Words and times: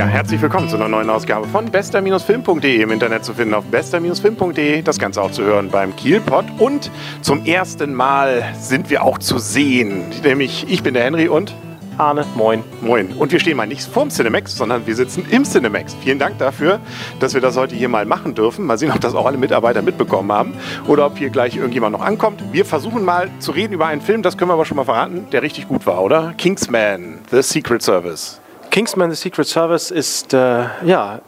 Ja, 0.00 0.06
herzlich 0.06 0.40
willkommen 0.40 0.66
zu 0.66 0.76
einer 0.76 0.88
neuen 0.88 1.10
Ausgabe 1.10 1.46
von 1.46 1.70
bester-film.de 1.70 2.80
im 2.80 2.90
Internet 2.90 3.22
zu 3.22 3.34
finden 3.34 3.52
auf 3.52 3.66
bester-film.de. 3.66 4.80
Das 4.80 4.98
Ganze 4.98 5.20
auch 5.20 5.30
zu 5.30 5.42
hören 5.42 5.68
beim 5.68 5.94
Kielpot. 5.94 6.46
Und 6.58 6.90
zum 7.20 7.44
ersten 7.44 7.92
Mal 7.92 8.42
sind 8.58 8.88
wir 8.88 9.02
auch 9.02 9.18
zu 9.18 9.36
sehen. 9.36 10.06
Nämlich 10.24 10.64
ich 10.70 10.82
bin 10.82 10.94
der 10.94 11.04
Henry 11.04 11.28
und 11.28 11.54
Arne, 11.98 12.24
moin. 12.34 12.64
Moin. 12.80 13.12
Und 13.12 13.30
wir 13.30 13.40
stehen 13.40 13.58
mal 13.58 13.66
nicht 13.66 13.82
vorm 13.82 14.08
Cinemax, 14.08 14.56
sondern 14.56 14.86
wir 14.86 14.96
sitzen 14.96 15.26
im 15.28 15.44
Cinemax. 15.44 15.94
Vielen 16.02 16.18
Dank 16.18 16.38
dafür, 16.38 16.80
dass 17.18 17.34
wir 17.34 17.42
das 17.42 17.58
heute 17.58 17.74
hier 17.74 17.90
mal 17.90 18.06
machen 18.06 18.34
dürfen. 18.34 18.64
Mal 18.64 18.78
sehen, 18.78 18.92
ob 18.92 19.02
das 19.02 19.14
auch 19.14 19.26
alle 19.26 19.36
Mitarbeiter 19.36 19.82
mitbekommen 19.82 20.32
haben 20.32 20.54
oder 20.86 21.04
ob 21.04 21.18
hier 21.18 21.28
gleich 21.28 21.56
irgendjemand 21.56 21.92
noch 21.92 22.02
ankommt. 22.02 22.42
Wir 22.52 22.64
versuchen 22.64 23.04
mal 23.04 23.28
zu 23.38 23.52
reden 23.52 23.74
über 23.74 23.88
einen 23.88 24.00
Film, 24.00 24.22
das 24.22 24.38
können 24.38 24.48
wir 24.48 24.54
aber 24.54 24.64
schon 24.64 24.78
mal 24.78 24.84
verraten, 24.84 25.26
der 25.30 25.42
richtig 25.42 25.68
gut 25.68 25.84
war, 25.84 26.02
oder? 26.02 26.32
Kingsman, 26.38 27.18
The 27.30 27.42
Secret 27.42 27.82
Service. 27.82 28.39
Kingsman 28.70 29.10
The 29.10 29.16
Secret 29.16 29.46
Service 29.46 29.90
ist, 29.90 30.32
äh, 30.32 30.64
ja, 30.84 31.20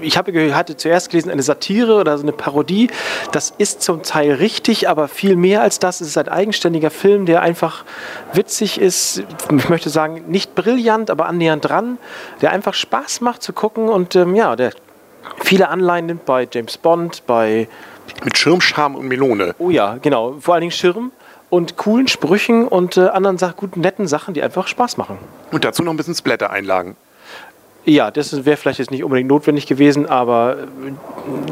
ich 0.00 0.18
habe, 0.18 0.54
hatte 0.54 0.76
zuerst 0.76 1.10
gelesen, 1.10 1.30
eine 1.30 1.42
Satire 1.42 1.94
oder 1.94 2.16
so 2.18 2.22
eine 2.22 2.32
Parodie. 2.32 2.88
Das 3.32 3.54
ist 3.56 3.82
zum 3.82 4.02
Teil 4.02 4.32
richtig, 4.32 4.88
aber 4.88 5.08
viel 5.08 5.36
mehr 5.36 5.62
als 5.62 5.78
das. 5.78 6.00
Es 6.00 6.08
ist 6.08 6.18
ein 6.18 6.28
eigenständiger 6.28 6.90
Film, 6.90 7.26
der 7.26 7.42
einfach 7.42 7.84
witzig 8.32 8.78
ist. 8.80 9.22
Ich 9.56 9.68
möchte 9.68 9.88
sagen, 9.88 10.24
nicht 10.28 10.54
brillant, 10.54 11.10
aber 11.10 11.26
annähernd 11.26 11.66
dran. 11.66 11.98
Der 12.42 12.52
einfach 12.52 12.74
Spaß 12.74 13.20
macht 13.20 13.42
zu 13.42 13.52
gucken 13.52 13.88
und 13.88 14.14
ähm, 14.16 14.34
ja, 14.34 14.56
der 14.56 14.72
viele 15.40 15.68
Anleihen 15.68 16.06
nimmt 16.06 16.24
bei 16.24 16.46
James 16.50 16.76
Bond, 16.76 17.22
bei. 17.26 17.68
Mit 18.24 18.36
Schirmscham 18.36 18.96
und 18.96 19.06
Melone. 19.06 19.54
Oh 19.58 19.70
ja, 19.70 19.96
genau. 20.00 20.36
Vor 20.40 20.54
allen 20.54 20.62
Dingen 20.62 20.72
Schirm 20.72 21.12
und 21.50 21.76
coolen 21.76 22.08
Sprüchen 22.08 22.66
und 22.68 22.96
äh, 22.96 23.08
anderen 23.08 23.38
guten, 23.56 23.80
netten 23.80 24.06
Sachen, 24.06 24.34
die 24.34 24.42
einfach 24.42 24.66
Spaß 24.66 24.96
machen. 24.96 25.18
Und 25.50 25.64
dazu 25.64 25.82
noch 25.82 25.92
ein 25.92 25.96
bisschen 25.96 26.14
Splatter-Einlagen. 26.14 26.96
Ja, 27.84 28.10
das 28.10 28.44
wäre 28.44 28.56
vielleicht 28.56 28.80
jetzt 28.80 28.90
nicht 28.90 29.02
unbedingt 29.02 29.30
notwendig 29.30 29.66
gewesen, 29.66 30.06
aber 30.06 30.68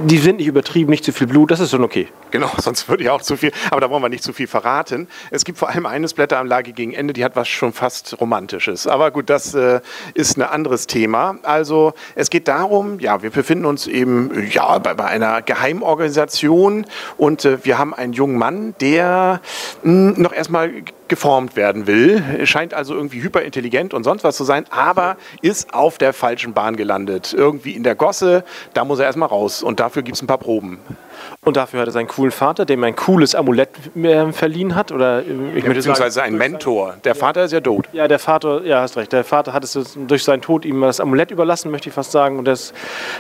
die 0.05 0.19
sind 0.19 0.37
nicht 0.37 0.47
übertrieben, 0.47 0.91
nicht 0.91 1.05
zu 1.05 1.13
viel 1.13 1.27
Blut, 1.27 1.51
das 1.51 1.61
ist 1.61 1.71
schon 1.71 1.83
okay. 1.83 2.09
Genau, 2.31 2.51
sonst 2.59 2.89
würde 2.89 3.05
ich 3.05 3.11
auch 3.11 3.23
zu 3.23 3.37
viel, 3.37 3.53
aber 3.71 3.81
da 3.81 3.89
wollen 3.89 4.03
wir 4.03 4.09
nicht 4.09 4.23
zu 4.23 4.35
viel 4.35 4.47
verraten. 4.47 5.09
Es 5.31 5.45
gibt 5.45 5.57
vor 5.57 5.71
allem 5.71 5.87
eine 5.87 6.07
Splatter-Anlage 6.07 6.73
gegen 6.73 6.93
Ende, 6.93 7.15
die 7.15 7.25
hat 7.25 7.37
was 7.37 7.49
schon 7.49 7.73
fast 7.73 8.21
Romantisches. 8.21 8.87
Aber 8.87 9.11
gut, 9.13 9.31
das 9.31 9.55
äh, 9.55 9.81
ist 10.13 10.37
ein 10.37 10.43
anderes 10.43 10.87
Thema. 10.87 11.39
Also 11.43 11.95
es 12.15 12.29
geht 12.29 12.49
darum, 12.49 13.01
ja, 13.01 13.23
wir 13.23 13.31
befinden 13.31 13.65
uns 13.65 13.87
eben 13.87 14.49
ja, 14.51 14.79
bei, 14.79 14.93
bei 14.95 15.07
einer 15.07 15.41
Geheimorganisation 15.41 16.85
und 17.17 17.45
äh, 17.45 17.65
wir 17.65 17.79
haben 17.79 17.95
einen 17.95 18.13
jungen 18.13 18.37
Mann, 18.37 18.75
der 18.81 19.41
mh, 19.85 20.19
noch 20.19 20.33
erstmal 20.33 20.71
geformt 21.09 21.57
werden 21.57 21.87
will, 21.87 22.47
scheint 22.47 22.75
also 22.75 22.95
irgendwie 22.95 23.23
hyperintelligent 23.23 23.95
und 23.95 24.05
sonst 24.05 24.25
was 24.25 24.37
zu 24.37 24.45
sein, 24.45 24.65
aber 24.71 25.17
ist 25.43 25.75
auf 25.75 25.99
der 25.99 26.13
falschen 26.13 26.53
Bahn 26.53 26.77
gelandet. 26.77 27.35
Irgendwie 27.37 27.73
in 27.73 27.83
der 27.83 27.95
Gosse, 27.95 28.45
da 28.75 28.85
muss 28.85 28.99
er 28.99 29.07
erstmal 29.07 29.29
raus 29.29 29.63
und 29.63 29.81
dafür 29.81 30.03
gibt 30.03 30.17
es 30.17 30.23
ein 30.23 30.27
paar 30.27 30.39
Proben. 30.39 30.79
Und 31.45 31.57
dafür 31.57 31.81
hat 31.81 31.89
er 31.89 31.93
seinen 31.93 32.09
coolen 32.09 32.33
Vater, 32.33 32.65
dem 32.65 32.83
ein 32.85 32.97
cooles 32.97 33.35
Amulett 33.35 33.71
äh, 33.95 34.33
verliehen 34.33 34.75
hat. 34.75 34.93
Oder, 34.93 35.21
äh, 35.21 35.61
ja, 35.61 35.73
beziehungsweise 35.73 36.11
sagen, 36.11 36.35
ein 36.35 36.39
Mentor. 36.39 36.95
Der 37.05 37.15
Vater 37.15 37.45
ist 37.45 37.53
ja 37.53 37.61
tot. 37.61 37.87
Ja, 37.93 38.09
der 38.09 38.19
Vater, 38.19 38.63
ja, 38.65 38.81
hast 38.81 38.97
recht. 38.97 39.13
Der 39.13 39.25
Vater 39.25 39.53
hat 39.53 39.65
es 39.65 39.97
durch 40.09 40.25
seinen 40.25 40.43
Tod 40.43 40.65
ihm 40.65 40.81
das 40.81 41.01
Amulett 41.01 41.31
überlassen, 41.31 41.71
möchte 41.71 41.89
ich 41.89 41.95
fast 41.95 42.13
sagen. 42.13 42.39
Und 42.39 42.47
das, 42.47 42.73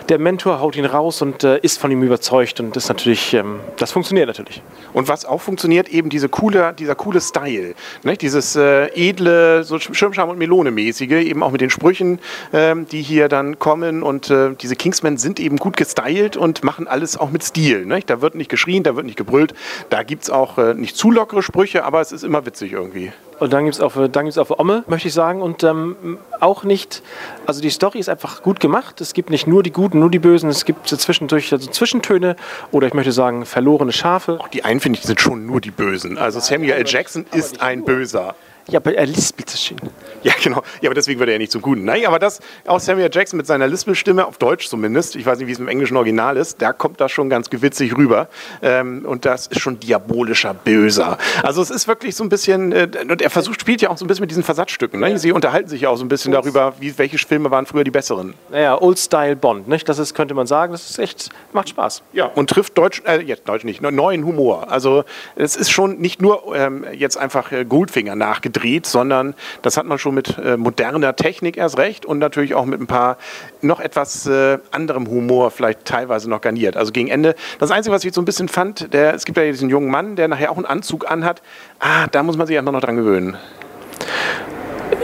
der 0.08 0.18
Mentor 0.18 0.60
haut 0.60 0.76
ihn 0.76 0.84
raus 0.84 1.22
und 1.22 1.44
äh, 1.44 1.58
ist 1.58 1.78
von 1.78 1.90
ihm 1.90 2.02
überzeugt. 2.02 2.60
Und 2.60 2.76
das 2.76 2.88
natürlich, 2.88 3.34
ähm, 3.34 3.60
das 3.76 3.92
funktioniert 3.92 4.26
natürlich. 4.26 4.62
Und 4.92 5.08
was 5.08 5.24
auch 5.24 5.40
funktioniert, 5.40 5.88
eben 5.88 6.10
diese 6.10 6.28
coole, 6.28 6.72
dieser 6.72 6.94
coole 6.94 7.20
Style. 7.20 7.74
Ne? 8.02 8.16
Dieses 8.16 8.56
äh, 8.56 8.86
edle, 8.94 9.64
so 9.64 9.78
Schirmscham- 9.78 10.28
und 10.28 10.38
Melone-mäßige, 10.38 11.24
eben 11.24 11.42
auch 11.42 11.52
mit 11.52 11.60
den 11.60 11.70
Sprüchen, 11.70 12.18
ähm, 12.52 12.86
die 12.86 13.02
hier 13.02 13.28
dann 13.28 13.58
kommen. 13.58 14.02
Und 14.02 14.30
äh, 14.30 14.50
diese 14.60 14.76
Kingsmen 14.76 15.16
sind 15.16 15.40
eben 15.40 15.56
gut 15.56 15.76
gestylt 15.76 16.36
und 16.36 16.64
machen 16.64 16.88
alles 16.88 17.16
auch 17.16 17.30
mit 17.30 17.42
Stil. 17.42 17.85
Ne? 17.86 18.00
Da 18.04 18.20
wird 18.20 18.34
nicht 18.34 18.50
geschrien, 18.50 18.82
da 18.82 18.96
wird 18.96 19.06
nicht 19.06 19.16
gebrüllt. 19.16 19.54
Da 19.90 20.02
gibt 20.02 20.24
es 20.24 20.30
auch 20.30 20.58
äh, 20.58 20.74
nicht 20.74 20.96
zu 20.96 21.10
lockere 21.10 21.42
Sprüche, 21.42 21.84
aber 21.84 22.00
es 22.00 22.12
ist 22.12 22.24
immer 22.24 22.44
witzig 22.46 22.72
irgendwie. 22.72 23.12
Und 23.38 23.52
dann 23.52 23.64
gibt 23.64 23.74
es 23.74 23.80
auch, 23.80 23.92
dann 23.94 24.24
gibt's 24.24 24.38
auch 24.38 24.50
Omme, 24.58 24.84
möchte 24.86 25.08
ich 25.08 25.14
sagen. 25.14 25.42
Und 25.42 25.62
ähm, 25.62 26.18
auch 26.40 26.64
nicht, 26.64 27.02
also 27.46 27.60
die 27.60 27.70
Story 27.70 27.98
ist 27.98 28.08
einfach 28.08 28.42
gut 28.42 28.60
gemacht. 28.60 29.00
Es 29.00 29.12
gibt 29.12 29.30
nicht 29.30 29.46
nur 29.46 29.62
die 29.62 29.72
Guten, 29.72 29.98
nur 29.98 30.10
die 30.10 30.18
Bösen. 30.18 30.48
Es 30.48 30.64
gibt 30.64 30.88
zwischendurch 30.88 31.52
also 31.52 31.70
Zwischentöne 31.70 32.36
oder 32.70 32.86
ich 32.86 32.94
möchte 32.94 33.12
sagen 33.12 33.44
verlorene 33.44 33.92
Schafe. 33.92 34.38
Auch 34.40 34.48
die 34.48 34.64
einen, 34.64 34.80
finde 34.80 34.98
ich, 34.98 35.04
sind 35.04 35.20
schon 35.20 35.46
nur 35.46 35.60
die 35.60 35.70
Bösen. 35.70 36.16
Also 36.16 36.40
Samuel 36.40 36.72
L. 36.72 36.84
Jackson 36.86 37.26
ist 37.32 37.60
ein 37.60 37.84
Böser. 37.84 38.34
Ja, 38.68 38.80
aber 38.80 38.94
er 38.94 39.06
lispelt 39.06 39.48
so 39.48 39.56
schön. 39.56 39.78
Ja, 40.24 40.32
genau. 40.42 40.62
Ja, 40.80 40.88
aber 40.88 40.94
deswegen 40.94 41.20
wird 41.20 41.28
er 41.28 41.34
ja 41.34 41.38
nicht 41.38 41.52
zum 41.52 41.62
Guten. 41.62 41.84
Nein, 41.84 42.04
aber 42.04 42.18
das, 42.18 42.40
auch 42.66 42.80
Samuel 42.80 43.08
Jackson 43.12 43.36
mit 43.36 43.46
seiner 43.46 43.68
Lispelstimme, 43.68 44.26
auf 44.26 44.38
Deutsch 44.38 44.68
zumindest, 44.68 45.14
ich 45.14 45.24
weiß 45.24 45.38
nicht, 45.38 45.46
wie 45.46 45.52
es 45.52 45.60
im 45.60 45.68
englischen 45.68 45.96
Original 45.96 46.36
ist, 46.36 46.60
da 46.60 46.72
kommt 46.72 47.00
das 47.00 47.12
schon 47.12 47.30
ganz 47.30 47.48
gewitzig 47.48 47.96
rüber. 47.96 48.28
Ähm, 48.62 49.04
und 49.06 49.24
das 49.24 49.46
ist 49.46 49.60
schon 49.60 49.78
diabolischer 49.78 50.52
Böser. 50.52 51.16
Also 51.44 51.62
es 51.62 51.70
ist 51.70 51.86
wirklich 51.86 52.16
so 52.16 52.24
ein 52.24 52.28
bisschen, 52.28 52.72
äh, 52.72 52.88
und 53.08 53.22
er 53.22 53.30
versucht, 53.30 53.60
spielt 53.60 53.82
ja 53.82 53.90
auch 53.90 53.98
so 53.98 54.04
ein 54.04 54.08
bisschen 54.08 54.22
mit 54.22 54.30
diesen 54.30 54.42
Versatzstücken. 54.42 54.98
Ne? 54.98 55.16
Sie 55.18 55.30
unterhalten 55.30 55.68
sich 55.68 55.82
ja 55.82 55.90
auch 55.90 55.96
so 55.96 56.04
ein 56.04 56.08
bisschen 56.08 56.32
darüber, 56.32 56.74
wie, 56.80 56.98
welche 56.98 57.18
Filme 57.18 57.52
waren 57.52 57.66
früher 57.66 57.84
die 57.84 57.92
besseren. 57.92 58.34
Naja, 58.50 58.80
Old-Style 58.80 59.36
Bond, 59.36 59.68
nicht? 59.68 59.88
Das 59.88 60.00
ist, 60.00 60.14
könnte 60.14 60.34
man 60.34 60.48
sagen, 60.48 60.72
das 60.72 60.90
ist 60.90 60.98
echt, 60.98 61.30
macht 61.52 61.68
Spaß. 61.68 62.02
Ja, 62.12 62.26
und 62.26 62.50
trifft 62.50 62.76
Deutsch, 62.76 63.00
äh, 63.06 63.22
jetzt 63.22 63.48
Deutsch 63.48 63.62
nicht, 63.62 63.80
neuen 63.80 64.24
Humor. 64.24 64.72
Also 64.72 65.04
es 65.36 65.54
ist 65.54 65.70
schon 65.70 65.98
nicht 65.98 66.20
nur 66.20 66.54
ähm, 66.56 66.84
jetzt 66.92 67.16
einfach 67.16 67.52
äh, 67.52 67.64
Goldfinger 67.64 68.16
nachgedreht, 68.56 68.86
sondern 68.86 69.34
das 69.62 69.76
hat 69.76 69.86
man 69.86 69.98
schon 69.98 70.14
mit 70.14 70.38
äh, 70.38 70.56
moderner 70.56 71.14
Technik 71.16 71.56
erst 71.56 71.78
recht 71.78 72.06
und 72.06 72.18
natürlich 72.18 72.54
auch 72.54 72.64
mit 72.64 72.80
ein 72.80 72.86
paar 72.86 73.18
noch 73.60 73.80
etwas 73.80 74.26
äh, 74.26 74.58
anderem 74.70 75.08
Humor 75.08 75.50
vielleicht 75.50 75.84
teilweise 75.84 76.28
noch 76.28 76.40
garniert. 76.40 76.76
Also 76.76 76.92
gegen 76.92 77.08
Ende, 77.08 77.34
das 77.58 77.70
Einzige, 77.70 77.94
was 77.94 78.04
ich 78.04 78.14
so 78.14 78.20
ein 78.20 78.24
bisschen 78.24 78.48
fand, 78.48 78.92
der, 78.92 79.14
es 79.14 79.24
gibt 79.24 79.38
ja 79.38 79.44
diesen 79.44 79.70
jungen 79.70 79.90
Mann, 79.90 80.16
der 80.16 80.28
nachher 80.28 80.50
auch 80.50 80.56
einen 80.56 80.66
Anzug 80.66 81.10
anhat. 81.10 81.42
Ah, 81.78 82.06
da 82.10 82.22
muss 82.22 82.36
man 82.36 82.46
sich 82.46 82.58
einfach 82.58 82.72
noch 82.72 82.80
dran 82.80 82.96
gewöhnen. 82.96 83.36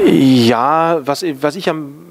Ja, 0.04 1.00
was, 1.04 1.24
was 1.40 1.56
ich 1.56 1.68
am 1.68 2.01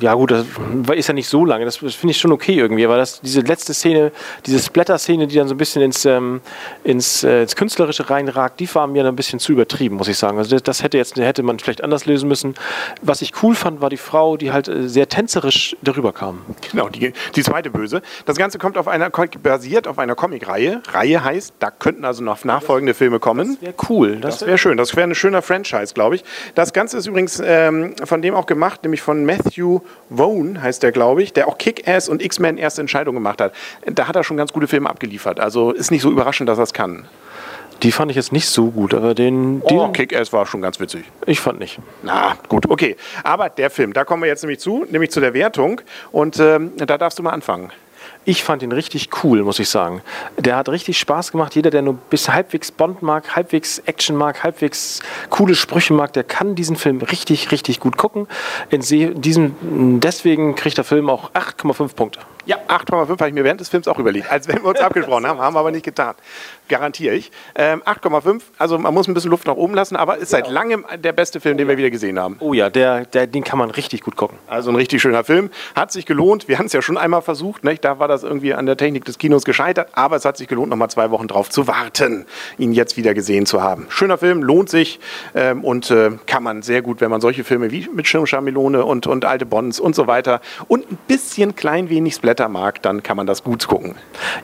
ja 0.00 0.14
gut, 0.14 0.30
das 0.30 0.46
ist 0.94 1.06
ja 1.08 1.14
nicht 1.14 1.28
so 1.28 1.44
lange, 1.44 1.64
das, 1.64 1.76
finde 1.76 2.10
ich 2.10 2.18
schon 2.18 2.32
okay 2.32 2.54
irgendwie, 2.54 2.84
aber 2.84 2.96
das, 2.96 3.20
diese 3.20 3.40
letzte 3.40 3.74
Szene, 3.74 4.12
diese 4.44 4.58
Splatter-Szene, 4.58 5.26
die 5.26 5.36
dann 5.36 5.48
so 5.48 5.54
ein 5.54 5.58
bisschen 5.58 5.82
ins, 5.82 6.04
ähm, 6.04 6.40
ins, 6.84 7.24
äh, 7.24 7.42
ins 7.42 7.56
Künstlerische 7.56 8.10
reinragt, 8.10 8.60
die 8.60 8.74
war 8.74 8.86
mir 8.86 9.02
dann 9.02 9.14
ein 9.14 9.16
bisschen 9.16 9.38
zu 9.38 9.52
übertrieben, 9.52 9.96
muss 9.96 10.08
ich 10.08 10.18
sagen. 10.18 10.38
Also 10.38 10.50
das, 10.50 10.62
das, 10.62 10.82
hätte 10.82 10.98
jetzt 10.98 11.16
hätte 11.16 11.42
man 11.42 11.58
vielleicht 11.58 11.82
anders 11.82 12.06
lösen 12.06 12.28
müssen. 12.28 12.54
Was 13.02 13.22
ich 13.22 13.32
cool 13.42 13.54
fand, 13.54 13.80
war 13.80 13.90
die 13.90 13.96
Frau, 13.96 14.36
die 14.36 14.52
halt 14.52 14.68
äh, 14.68 14.88
sehr 14.88 15.08
tänzerisch 15.08 15.76
darüber 15.82 16.12
kam. 16.12 16.42
Genau, 16.70 16.88
die, 16.88 17.12
die 17.34 17.42
zweite 17.42 17.70
Böse. 17.70 18.02
Das 18.24 18.36
Ganze 18.36 18.58
kommt 18.58 18.78
auf 18.78 18.88
einer, 18.88 19.10
basiert 19.42 19.86
auf 19.86 19.98
einer 19.98 20.14
Comic-Reihe. 20.14 20.82
Reihe 20.90 21.22
heißt, 21.22 21.54
da 21.58 21.70
könnten 21.70 22.04
also 22.04 22.22
noch 22.22 22.44
nachfolgende 22.44 22.94
Filme 22.94 23.20
kommen. 23.20 23.54
Das 23.54 23.62
wäre 23.62 23.74
cool. 23.88 24.16
Das, 24.16 24.38
das 24.38 24.48
wäre 24.48 24.58
schön. 24.58 24.76
Das 24.76 24.96
wäre 24.96 25.08
ein 25.08 25.14
schöner 25.14 25.42
Franchise, 25.42 25.94
glaube 25.94 26.16
ich. 26.16 26.24
Das 26.54 26.72
Ganze 26.72 26.98
ist 26.98 27.06
übrigens 27.06 27.40
ähm, 27.44 27.94
von 28.04 28.22
dem 28.22 28.34
auch 28.34 28.46
gemacht, 28.46 28.82
nämlich 28.82 29.02
von 29.02 29.24
Matthew 29.36 29.80
Vaughn 30.10 30.62
heißt 30.62 30.82
der, 30.82 30.92
glaube 30.92 31.22
ich, 31.22 31.32
der 31.32 31.48
auch 31.48 31.58
Kick-Ass 31.58 32.08
und 32.08 32.22
X-Men 32.22 32.58
erste 32.58 32.80
Entscheidung 32.80 33.14
gemacht 33.14 33.40
hat. 33.40 33.52
Da 33.86 34.08
hat 34.08 34.16
er 34.16 34.24
schon 34.24 34.36
ganz 34.36 34.52
gute 34.52 34.66
Filme 34.66 34.88
abgeliefert. 34.88 35.40
Also 35.40 35.72
ist 35.72 35.90
nicht 35.90 36.02
so 36.02 36.10
überraschend, 36.10 36.48
dass 36.48 36.58
er 36.58 36.64
es 36.64 36.72
kann. 36.72 37.06
Die 37.82 37.92
fand 37.92 38.10
ich 38.10 38.16
jetzt 38.16 38.32
nicht 38.32 38.48
so 38.48 38.70
gut, 38.70 38.94
aber 38.94 39.14
den. 39.14 39.60
Oh, 39.62 39.88
Kick-Ass 39.88 40.32
war 40.32 40.46
schon 40.46 40.62
ganz 40.62 40.80
witzig. 40.80 41.04
Ich 41.26 41.40
fand 41.40 41.58
nicht. 41.58 41.78
Na, 42.02 42.36
gut, 42.48 42.70
okay. 42.70 42.96
Aber 43.22 43.50
der 43.50 43.68
Film, 43.68 43.92
da 43.92 44.04
kommen 44.04 44.22
wir 44.22 44.28
jetzt 44.28 44.42
nämlich 44.42 44.60
zu, 44.60 44.86
nämlich 44.90 45.10
zu 45.10 45.20
der 45.20 45.34
Wertung. 45.34 45.82
Und 46.10 46.40
ähm, 46.40 46.72
da 46.78 46.96
darfst 46.96 47.18
du 47.18 47.22
mal 47.22 47.32
anfangen. 47.32 47.70
Ich 48.28 48.42
fand 48.42 48.60
ihn 48.64 48.72
richtig 48.72 49.10
cool, 49.22 49.44
muss 49.44 49.60
ich 49.60 49.68
sagen. 49.68 50.02
Der 50.36 50.56
hat 50.56 50.68
richtig 50.68 50.98
Spaß 50.98 51.30
gemacht. 51.30 51.54
Jeder, 51.54 51.70
der 51.70 51.82
nur 51.82 51.94
bis 51.94 52.28
halbwegs 52.28 52.72
Bond 52.72 53.00
mag, 53.00 53.36
halbwegs 53.36 53.78
Action 53.86 54.16
mag, 54.16 54.42
halbwegs 54.42 55.00
coole 55.30 55.54
Sprüche 55.54 55.94
mag, 55.94 56.12
der 56.12 56.24
kann 56.24 56.56
diesen 56.56 56.74
Film 56.74 57.00
richtig, 57.02 57.52
richtig 57.52 57.78
gut 57.78 57.96
gucken. 57.96 58.26
In 58.68 58.80
diesem, 58.80 60.00
deswegen 60.00 60.56
kriegt 60.56 60.76
der 60.76 60.82
Film 60.82 61.08
auch 61.08 61.30
8,5 61.34 61.94
Punkte. 61.94 62.18
Ja, 62.46 62.58
8,5 62.68 63.10
habe 63.10 63.28
ich 63.28 63.34
mir 63.34 63.42
während 63.42 63.60
des 63.60 63.68
Films 63.68 63.88
auch 63.88 63.98
überlegt, 63.98 64.30
als 64.30 64.46
wenn 64.46 64.62
wir 64.62 64.66
uns 64.66 64.80
abgesprochen 64.80 65.26
haben, 65.26 65.40
haben 65.40 65.54
wir 65.54 65.60
aber 65.60 65.72
nicht 65.72 65.84
getan. 65.84 66.14
Garantiere 66.68 67.14
ich. 67.14 67.32
Ähm, 67.56 67.82
8,5, 67.82 68.40
also 68.56 68.78
man 68.78 68.94
muss 68.94 69.08
ein 69.08 69.14
bisschen 69.14 69.32
Luft 69.32 69.48
nach 69.48 69.56
oben 69.56 69.74
lassen, 69.74 69.96
aber 69.96 70.18
ist 70.18 70.30
seit 70.30 70.48
langem 70.48 70.86
der 70.96 71.12
beste 71.12 71.40
Film, 71.40 71.58
den 71.58 71.66
wir 71.66 71.76
wieder 71.76 71.90
gesehen 71.90 72.20
haben. 72.20 72.36
Oh 72.38 72.54
ja, 72.54 72.70
der, 72.70 73.04
der, 73.04 73.26
den 73.26 73.42
kann 73.42 73.58
man 73.58 73.70
richtig 73.70 74.02
gut 74.02 74.14
gucken. 74.16 74.38
Also 74.46 74.70
ein 74.70 74.76
richtig 74.76 75.02
schöner 75.02 75.24
Film. 75.24 75.50
Hat 75.74 75.90
sich 75.90 76.06
gelohnt. 76.06 76.46
Wir 76.46 76.58
haben 76.58 76.66
es 76.66 76.72
ja 76.72 76.82
schon 76.82 76.96
einmal 76.96 77.22
versucht. 77.22 77.64
Nicht? 77.64 77.84
Da 77.84 77.98
war 77.98 78.06
das 78.06 78.15
irgendwie 78.22 78.54
an 78.54 78.66
der 78.66 78.76
Technik 78.76 79.04
des 79.04 79.18
Kinos 79.18 79.44
gescheitert, 79.44 79.88
aber 79.92 80.16
es 80.16 80.24
hat 80.24 80.36
sich 80.36 80.48
gelohnt, 80.48 80.70
noch 80.70 80.76
mal 80.76 80.88
zwei 80.88 81.10
Wochen 81.10 81.28
drauf 81.28 81.50
zu 81.50 81.66
warten, 81.66 82.26
ihn 82.58 82.72
jetzt 82.72 82.96
wieder 82.96 83.14
gesehen 83.14 83.46
zu 83.46 83.62
haben. 83.62 83.86
Schöner 83.88 84.18
Film, 84.18 84.42
lohnt 84.42 84.68
sich 84.68 85.00
ähm, 85.34 85.64
und 85.64 85.90
äh, 85.90 86.12
kann 86.26 86.42
man 86.42 86.62
sehr 86.62 86.82
gut, 86.82 87.00
wenn 87.00 87.10
man 87.10 87.20
solche 87.20 87.44
Filme 87.44 87.70
wie 87.70 87.88
mit 87.92 88.06
Schirmschar 88.06 88.40
Melone 88.40 88.84
und, 88.84 89.06
und 89.06 89.24
alte 89.24 89.46
Bonds 89.46 89.80
und 89.80 89.94
so 89.94 90.06
weiter 90.06 90.40
und 90.68 90.90
ein 90.90 90.98
bisschen 91.08 91.54
klein 91.56 91.90
wenig 91.90 92.14
Splatter 92.14 92.48
mag, 92.48 92.82
dann 92.82 93.02
kann 93.02 93.16
man 93.16 93.26
das 93.26 93.44
gut 93.44 93.66
gucken. 93.66 93.94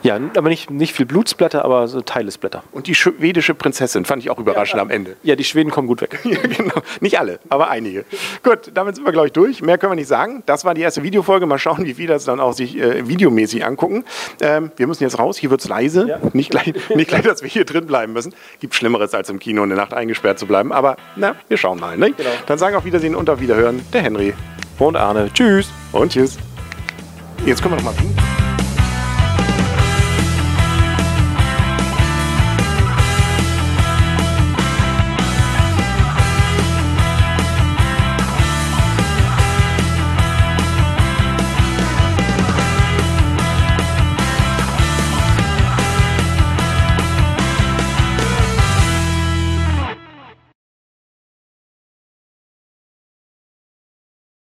Ja, 0.01 0.19
aber 0.37 0.49
nicht, 0.49 0.69
nicht 0.69 0.93
viel 0.93 1.05
Blutsblätter, 1.05 1.63
aber 1.65 1.87
so 1.87 2.01
Teilesblätter. 2.01 2.63
Und 2.71 2.87
die 2.87 2.95
schwedische 2.95 3.53
Prinzessin 3.53 4.05
fand 4.05 4.21
ich 4.21 4.29
auch 4.29 4.39
überraschend 4.39 4.81
am 4.81 4.89
Ende. 4.89 5.15
Ja, 5.23 5.35
die 5.35 5.43
Schweden 5.43 5.71
kommen 5.71 5.87
gut 5.87 6.01
weg. 6.01 6.19
Ja, 6.33 6.39
genau. 6.41 6.81
Nicht 6.99 7.19
alle, 7.19 7.39
aber 7.49 7.69
einige. 7.69 8.05
Gut, 8.43 8.71
damit 8.73 8.95
sind 8.95 9.05
wir, 9.05 9.11
glaube 9.11 9.27
ich, 9.27 9.33
durch. 9.33 9.61
Mehr 9.61 9.77
können 9.77 9.91
wir 9.91 9.95
nicht 9.95 10.07
sagen. 10.07 10.41
Das 10.47 10.65
war 10.65 10.73
die 10.73 10.81
erste 10.81 11.03
Videofolge. 11.03 11.45
Mal 11.45 11.59
schauen, 11.59 11.85
wie 11.85 11.93
viele 11.93 12.13
das 12.13 12.25
dann 12.25 12.39
auch 12.39 12.53
sich 12.53 12.77
äh, 12.77 13.07
videomäßig 13.07 13.62
angucken. 13.63 14.03
Ähm, 14.41 14.71
wir 14.75 14.87
müssen 14.87 15.03
jetzt 15.03 15.19
raus. 15.19 15.37
Hier 15.37 15.49
wird 15.49 15.61
es 15.61 15.67
leise. 15.67 16.07
Ja. 16.07 16.19
Nicht, 16.33 16.51
gleich, 16.51 16.73
nicht 16.95 17.07
gleich, 17.07 17.23
dass 17.23 17.41
wir 17.41 17.49
hier 17.49 17.65
drin 17.65 17.85
bleiben 17.85 18.13
müssen. 18.13 18.33
Gibt 18.59 18.75
Schlimmeres, 18.75 19.13
als 19.13 19.29
im 19.29 19.39
Kino 19.39 19.63
eine 19.63 19.75
Nacht 19.75 19.93
eingesperrt 19.93 20.39
zu 20.39 20.45
bleiben. 20.45 20.71
Aber 20.71 20.97
na, 21.15 21.35
wir 21.47 21.57
schauen 21.57 21.79
mal. 21.79 21.97
Ne? 21.97 22.11
Genau. 22.11 22.29
Dann 22.45 22.57
sagen 22.57 22.75
auf 22.75 22.85
Wiedersehen 22.85 23.15
und 23.15 23.29
auf 23.29 23.39
Wiederhören 23.39 23.81
der 23.93 24.01
Henry. 24.01 24.33
Und 24.79 24.95
Arne. 24.95 25.29
Tschüss. 25.33 25.69
Und 25.91 26.11
tschüss. 26.11 26.37
Jetzt 27.45 27.61
können 27.61 27.75
wir 27.75 27.83
noch 27.83 27.93
mal 27.93 27.99
winken. 27.99 28.32